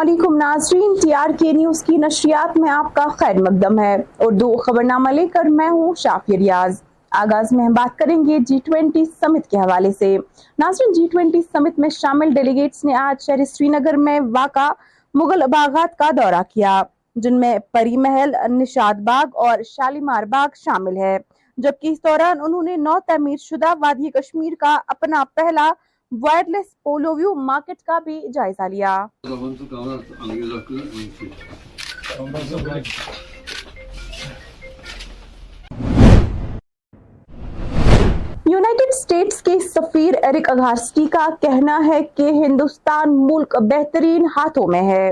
[0.00, 4.56] علیکم ناظرین، T R کے نیوز کی نشریات میں آپ کا خیر مقدم ہے۔ اردو
[4.56, 9.04] خبرنامہ لے کر میں ہوں شافی ریاض۔ آغاز میں ہم بات کریں گے جی ٹوینٹی
[9.04, 10.16] سمٹ کے حوالے سے۔
[10.58, 14.70] ناظرین جی ٹوینٹی سمٹ میں شامل ڈیلیگیٹس نے آج شہر سری نگر میں واقع
[15.14, 16.82] مغل باغات کا دورہ کیا،
[17.16, 21.18] جن میں پری محل، نشاد باغ اور شالیمار باغ شامل ہے۔
[21.58, 25.70] جبکہ اس دوران انہوں نے نو تعمیر شدہ وادی کشمیر کا اپنا پہلا
[26.12, 28.92] وائرلیس پولو ویو مارکیٹ کا بھی جائزہ لیا
[38.46, 44.82] یونائٹڈ سٹیٹس کے سفیر ایرک اگارسٹی کا کہنا ہے کہ ہندوستان ملک بہترین ہاتھوں میں
[44.84, 45.10] ہے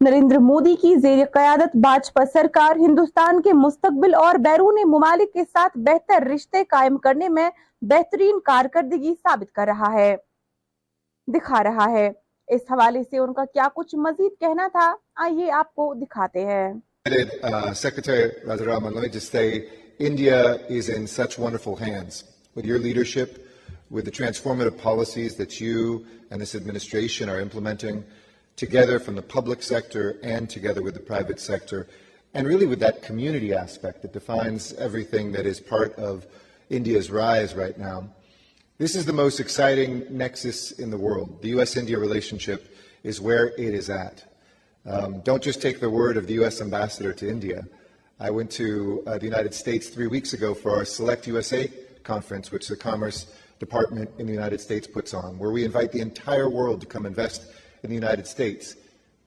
[0.00, 5.78] نریندر مودی کی زیر قیادت باجپا سرکار ہندوستان کے مستقبل اور بیرون ممالک کے ساتھ
[5.78, 7.50] بہتر رشتے قائم کرنے میں
[7.82, 10.16] بہترین کارکردگی ثابت کر رہا ہے۔
[11.26, 12.12] دکھا رہا ہے۔
[12.48, 16.74] اس حوالے سے ان کا کیا کچھ مزید کہنا تھا آئیے آپ کو دکھاتے ہیں۔
[17.08, 19.58] uh, Secretary Rajaram, let me just say
[20.08, 20.36] India
[20.72, 22.22] is in such wonderful hands
[22.58, 23.30] with your leadership,
[23.94, 25.98] with the transformative policies that you
[26.30, 28.00] and this administration are implementing.
[28.56, 31.86] Together from the public sector and together with the private sector,
[32.34, 36.26] and really with that community aspect that defines everything that is part of
[36.70, 38.08] India's rise right now.
[38.78, 41.40] This is the most exciting nexus in the world.
[41.40, 41.76] The U.S.
[41.76, 44.24] India relationship is where it is at.
[44.84, 46.60] Um, don't just take the word of the U.S.
[46.60, 47.64] ambassador to India.
[48.20, 51.70] I went to uh, the United States three weeks ago for our Select USA
[52.02, 53.26] conference, which the Commerce
[53.58, 57.06] Department in the United States puts on, where we invite the entire world to come
[57.06, 57.46] invest
[57.82, 58.76] in the United States.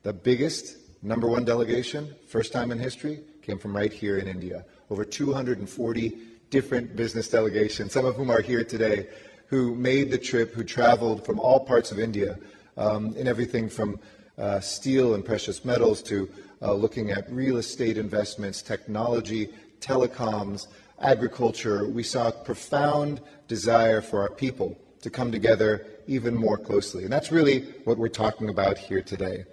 [0.04, 4.66] The biggest, number one delegation, first time in history, came from right here in India.
[4.90, 6.18] Over 240
[6.50, 9.08] different business delegations, some of whom are here today,
[9.48, 12.38] who made the trip, who traveled from all parts of India
[12.78, 14.00] um, in everything from
[14.38, 16.30] uh, steel and precious metals to
[16.62, 19.50] uh, looking at real estate investments, technology,
[19.82, 20.68] telecoms,
[21.02, 21.88] agriculture.
[21.88, 27.04] We saw a profound desire for our people to come together even more closely.
[27.04, 29.46] And that's really what we're talking about here today.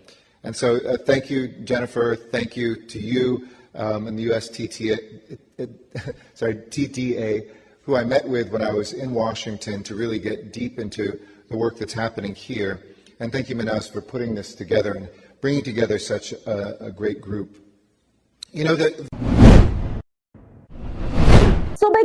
[0.42, 2.16] And so uh, thank you, Jennifer.
[2.16, 4.98] Thank you to you um, and the US TTA,
[6.34, 7.50] sorry, TTA,
[7.82, 11.56] who I met with when I was in Washington to really get deep into the
[11.56, 12.80] work that's happening here.
[13.20, 15.08] And thank you, Manas, for putting this together and
[15.40, 17.62] bringing together such a, a great group.
[18.52, 19.35] You know, the, صوبہ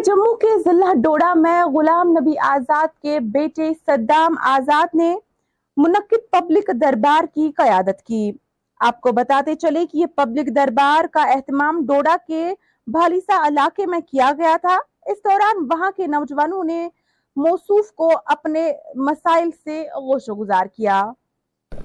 [0.06, 5.16] جموں کے ضلع ڈوڑا میں غلام نبی آزاد کے بیٹے Saddam آزاد نے
[5.78, 8.32] منعقد public دربار کی قیادت کی۔
[8.80, 12.54] آپ کو بتاتے چلے کہ یہ پبلک دربار کا اہتمام ڈوڑا کے
[12.88, 16.90] بھالیسا علاقے میں کیا گیا تھا۔ اس دوران وہاں کے نوجوانوں نے
[17.36, 21.04] موصوف کو اپنے مسائل سے غوش و گزار کیا۔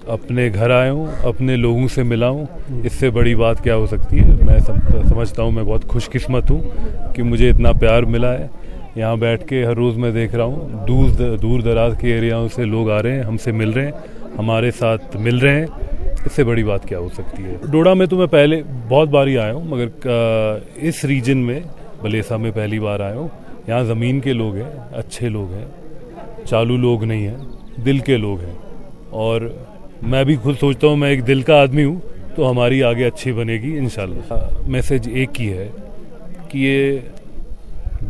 [0.07, 2.45] اپنے گھر آئے ہوں اپنے لوگوں سے ملا ہوں
[2.83, 4.59] اس سے بڑی بات کیا ہو سکتی ہے؟ میں
[5.09, 6.61] سمجھتا ہوں، میں بہت خوش قسمت ہوں
[7.15, 8.47] کہ مجھے اتنا پیار ملا ہے۔
[8.95, 12.65] یہاں بیٹھ کے ہر روز میں دیکھ رہا ہوں، دور دور دراز کے ایریاؤں سے
[12.65, 13.91] لوگ آ رہے ہیں، ہم سے مل رہے ہیں،
[14.37, 15.67] ہمارے ساتھ مل رہے ہیں۔
[16.25, 19.27] اس سے بڑی بات کیا ہو سکتی ہے؟ ڈوڑا میں تو میں پہلے بہت بار
[19.27, 20.09] ہی آیا ہوں، مگر
[20.75, 21.59] اس ریجن میں
[22.01, 23.27] بلیسا میں پہلی بار آیا ہوں۔
[23.67, 25.65] یہاں زمین کے لوگ ہیں، اچھے لوگ ہیں،
[26.45, 27.37] چالو لوگ نہیں ہیں،
[27.85, 28.53] دل کے لوگ ہیں۔
[29.09, 29.41] اور
[30.01, 31.99] میں بھی خود سوچتا ہوں میں ایک دل کا آدمی ہوں،
[32.35, 35.69] تو ہماری آگے اچھی بنے گی انشاءاللہ۔ ہاں، میسج ایک ہی ہے
[36.49, 36.97] کہ یہ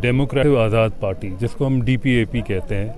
[0.00, 2.92] ڈیموکریٹ آزاد پارٹی، جس کو ہم ڈی پی اے پی کہتے ہیں،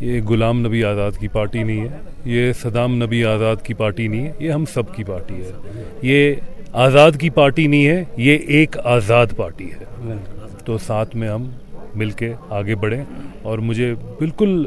[0.00, 4.26] یہ غلام نبی آزاد کی پارٹی نہیں ہے، یہ صدام نبی آزاد کی پارٹی نہیں
[4.26, 5.52] ہے، یہ ہم سب کی پارٹی ہے۔
[6.02, 6.34] یہ
[6.84, 10.14] آزاد کی پارٹی نہیں ہے، یہ ایک آزاد پارٹی ہے۔
[10.64, 11.48] تو ساتھ میں ہم
[11.94, 13.04] مل کے آگے بڑھیں،
[13.42, 14.64] اور مجھے بالکل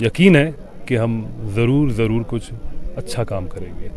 [0.00, 0.50] یقین ہے
[0.86, 1.22] کہ ہم
[1.54, 2.52] ضرور ضرور کچھ
[2.96, 3.88] اچھا کام کریں گے۔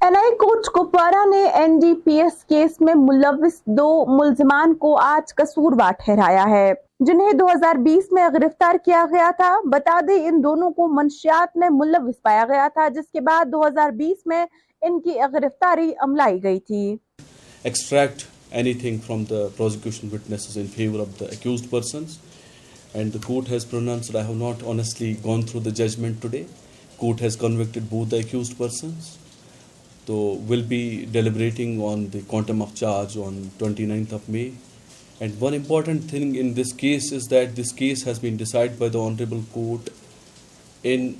[0.00, 4.96] این آئی کوٹ کپوارا نے N D P S case میں ملوث دو ملزمان کو
[4.96, 10.26] آج قصوروار ٹھہرایا ہے۔ جنہیں دو ہزار بیس میں گرفتار کیا گیا تھا بتا دیں
[10.28, 14.26] ان دونوں کو منشیات میں ملوث پایا گیا تھا جس کے بعد دو ہزار بیس
[14.26, 14.44] میں
[14.82, 16.96] ان کی گرفتاری عملائی گئی تھی۔
[17.64, 18.26] Extract
[18.60, 22.18] anything from the prosecution witnesses in favor of the accused persons.
[22.94, 26.46] And the court has pronounced I have not honestly gone through the judgment today.
[26.98, 29.16] Court has convicted both the accused persons.
[30.06, 34.52] So we'll be deliberating on the quantum of charge on 29th of May.
[35.20, 38.88] And one important thing in this case is that this case has been decided by
[38.88, 39.90] the Honorable Court
[40.82, 41.16] in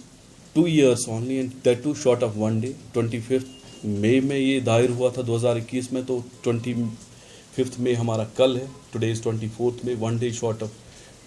[0.54, 2.74] 2 years only, and that too short of 1 day.
[2.94, 8.66] 25th May میں یہ دائر ہوا تھا 2021 میں تو 25th میں ہمارا کل ہے.
[8.92, 10.70] Today is 24th May, 1 day short of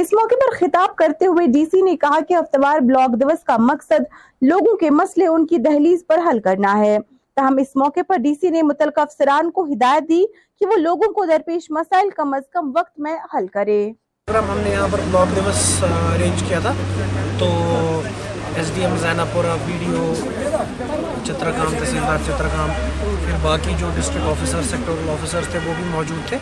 [0.00, 3.56] اس موقع پر خطاب کرتے ہوئے ڈی سی نے کہا کہ افتوار بلاک دوس کا
[3.58, 4.02] مقصد
[4.42, 6.98] لوگوں کے مسئلے ان کی دہلیز پر حل کرنا ہے۔
[7.36, 10.22] تاہم، اس موقع پر ڈی سی نے متعلقہ افسران کو ہدایت دی
[10.60, 13.80] کہ وہ لوگوں کو درپیش مسائل کم از کم وقت میں حل کرے۔
[14.28, 16.72] ہم نے یہاں پر بلاک دیوس ارینج کیا تھا،
[17.38, 17.48] تو
[18.56, 19.22] ایس ڈی ایم زینہ
[19.66, 20.12] بی ڈی او
[21.24, 22.70] چترکام تحصیلدار چترکام
[23.24, 26.36] پھر باقی جو ڈسٹرکٹ آفیسر سیکٹورل آفیسر تھے وہ بھی موجود تھے۔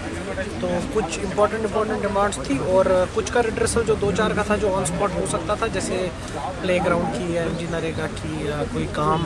[0.60, 4.56] تو کچھ امپورٹنٹ امپورٹنٹ ڈیمانڈس تھی اور کچھ کا ریڈریسل جو دو چار کا تھا
[4.60, 6.08] جو آن اسپاٹ ہو سکتا تھا، جیسے
[6.60, 9.24] پلے گراؤنڈ کی یا ایم جی نریگا کی کوئی کام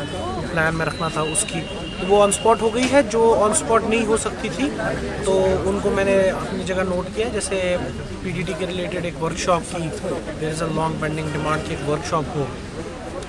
[0.52, 1.60] پلان میں رکھنا تھا اس کی۔
[2.08, 4.68] وہ آن اسپاٹ ہو گئی ہے، جو آن اسپاٹ نہیں ہو سکتی تھی۔
[5.24, 7.76] تو ان کو میں نے اپنی جگہ نوٹ کیا جیسے
[8.22, 9.88] پی ڈی ٹی کے ریلیٹڈ ایک ورک شاپ کی
[10.40, 12.44] there is a long pending demand کی ایک ورک شاپ ہو۔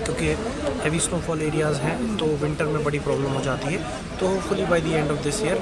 [0.05, 0.35] کیونکہ
[0.83, 3.81] ہیوی سنو فال ایریاز ہیں تو ونٹر میں بڑی پرابلم ہو جاتی ہے۔
[4.19, 5.57] تو hopefully by the end of this year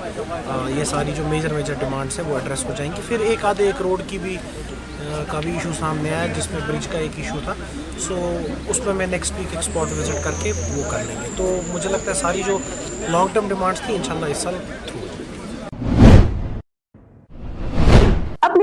[0.77, 3.65] یہ ساری جو میجر میجر ڈیمانڈس ہیں وہ ایڈریس ہو جائیں گی۔ پھر ایک آدھے
[3.65, 4.37] ایک روڈ کی بھی
[5.27, 7.53] کا بھی ایشو سامنے آیا جس میں برج کا ایک ایشو تھا۔
[8.07, 8.15] سو
[8.69, 11.55] اس میں میں نیکسٹ ویک ایک اسپاٹ وزٹ کر کے وہ کر لیں گے۔ تو
[11.67, 12.57] مجھے لگتا ہے ساری جو
[13.09, 14.55] لانگ ٹرم ڈیمانڈس تھیں، انشاءاللہ اس سال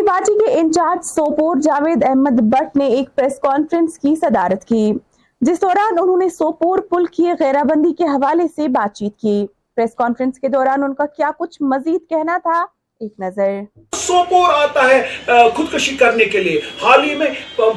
[0.07, 4.93] پارٹی کے انچارج سوپور جاوید احمد بٹ نے ایک پریس کانفرنس کی صدارت کی۔
[5.47, 9.47] جس دوران انہوں نے سوپور پل کی غیرہ بندی کے حوالے سے بات چیت کی۔
[9.77, 12.65] پریس کانفرنس کے دوران ان کا کیا کچھ مزید کہنا تھا؟
[13.05, 13.51] ایک نظر
[13.97, 15.01] سوپور آتا ہے
[15.57, 17.27] خودکشی کرنے کے لیے۔ حال ہی میں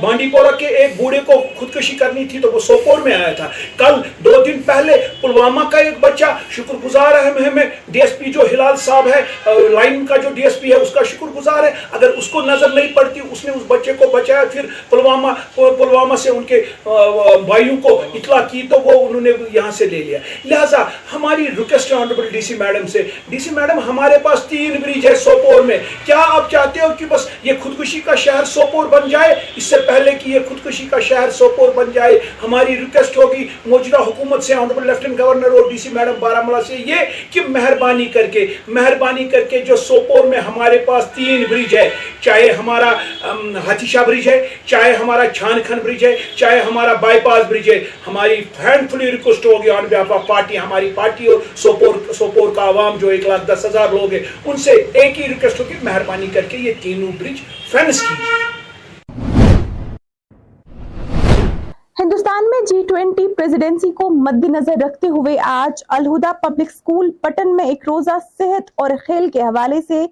[0.01, 3.47] بانڈی پورا کے ایک بوڑھے کو خودکشی کرنی تھی تو وہ سوپور میں آیا تھا۔
[3.77, 8.31] کل دو دن پہلے پلوامہ کا ایک بچہ شکر گزار ہے ہمیں ڈی ایس پی
[8.31, 9.21] جو ہلال صاحب ہے
[9.69, 12.41] لائن کا جو ڈی ایس پی ہے، اس کا شکر گزار ہے۔ اگر اس کو
[12.41, 16.61] نظر نہیں پڑتی، اس نے اس بچے کو بچایا، پھر پلوامہ پلوامہ سے ان کے
[16.83, 20.83] بھائیوں کو اطلاع کی تو وہ انہوں نے یہاں سے لے لیا۔ لہٰذا،
[21.13, 25.15] ہماری request honourable D C madam سے، ڈی سی میڈم ہمارے پاس تین بریج ہے
[25.17, 29.35] سوپور میں۔ کیا آپ چاہتے ہو کہ بس یہ خودکشی کا شہر سوپور بن جائے؟
[29.55, 34.01] اس سے پہلے کہ یہ خودکشی کا شہر سوپور بن جائے، ہماری ریکویسٹ ہوگی موجودہ
[34.01, 38.05] حکومت سے آنریبل لیفٹیننٹ گورنر اور ڈی سی میڈم بارہ ملا سے یہ کہ مہربانی
[38.13, 41.89] کر کے، مہربانی کر کے جو سوپور میں ہمارے پاس تین بریج ہے،
[42.21, 42.91] چاہے ہمارا
[43.67, 47.69] ہاتھی شاہ برج ہے، چاہے ہمارا چھان کھن برج ہے، چاہے ہمارا بائی پاس بریج
[47.69, 52.53] ہے، ہماری ہینڈ فلی ریکویسٹ ہوگی آن بہاف آف پارٹی ہماری پارٹی اور سوپور سوپور
[52.55, 54.71] کا عوام جو ایک لاکھ دس ہزار لوگ ہیں، ان سے
[55.01, 57.41] ایک ہی ریکویسٹ ہوگی مہربانی کر کے یہ تینوں برج
[57.71, 58.45] فینس کیجیے۔
[61.99, 67.55] ہندوستان میں جی ٹوینٹی پریزیڈنسی کو مد نظر رکھتے ہوئے آج الہدا پبلک سکول پٹن
[67.55, 70.05] میں ایک روزہ صحت اور کھیل کے حوالے سے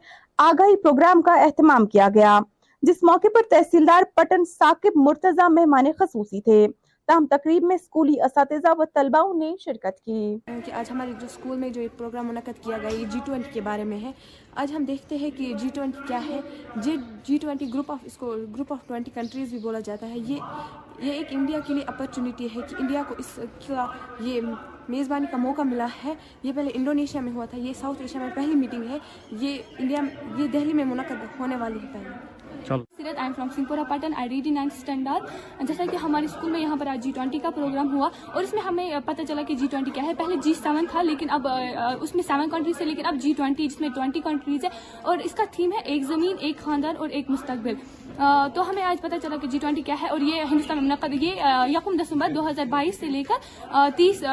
[0.47, 2.39] آگاہی پروگرام کا اہتمام کیا گیا،
[2.83, 6.65] جس موقع پر تحصیلدار پٹن ثاقب مرتضی مہمان خصوصی تھے۔
[7.07, 11.57] تاہم تقریب میں اسکولی اساتذہ و طلباؤں نے شرکت کی۔ کہ آج ہمارے جو اسکول
[11.57, 14.11] میں جو ایک پروگرام منعقد کیا گیا، یہ جی ٹوینٹی کے بارے میں ہے۔
[14.55, 16.39] آج ہم دیکھتے ہیں کہ جی ٹوینٹی کیا ہے۔
[16.75, 20.17] G G twenty group of اس کو گروپ آف ٹوینٹی کنٹریز بھی بولا جاتا ہے۔
[20.17, 20.35] یہ
[20.99, 23.85] یہ ایک انڈیا کے لیے اپرچونیٹی ہے کہ انڈیا کو اس کا
[24.19, 24.41] یہ
[24.89, 26.13] میزبانی کا موقع ملا ہے۔
[26.43, 28.97] یہ پہلے انڈونیشیا میں ہوا تھا۔ یہ ساؤتھ ایشیا میں پہلی میٹنگ ہے۔
[29.31, 29.99] یہ انڈیا
[30.37, 32.34] یہ دہلی میں منعقد ہونے والی ہے۔ پہلے
[35.67, 38.53] جیسا کہ ہمارے اسکول میں یہاں پر آج جی ٹوئنٹی کا پروگرام ہوا اور اس
[38.53, 41.47] میں ہمیں پتہ چلا کہ جی ٹوینٹی کیا ہے۔ پہلے جی سیون تھا لیکن اب
[42.01, 44.69] اس میں سیون کنٹریز ہے لیکن اب جی ٹوینٹی جس میں ٹوئنٹی کنٹریز ہے
[45.01, 47.73] اور اس کا تھیم ہے ایک زمین، ایک خاندان اور ایک مستقبل۔
[48.55, 51.23] تو ہمیں آج پتہ چلا کہ جی ٹوئنٹی کیا ہے اور یہ ہندوستان میں منعقد
[51.23, 54.23] یہ یکم دسمبر دو ہزار بائیس سے لے کر تیس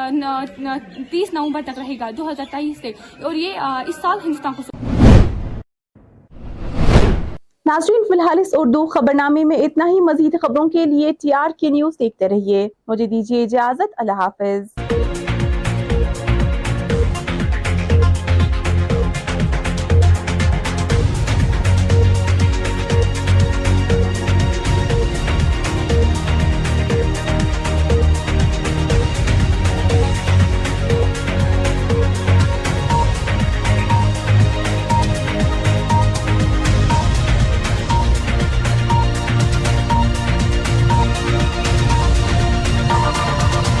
[1.11, 2.91] تیس نومبر تک رہے گا، دو ہزار تیئیس سے۔
[3.23, 4.92] اور یہ اس سال ہندوستان کو
[7.65, 11.33] ناظرین، فی الحال اس اردو خبر نامے میں اتنا ہی، مزید خبروں کے لیے ٹی
[11.33, 14.92] آر کے نیوز دیکھتے رہیے۔ مجھے دیجیے اجازت، اللہ حافظ۔